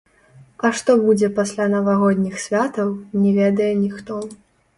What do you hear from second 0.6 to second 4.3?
А што будзе пасля навагодніх святаў, не ведае ніхто.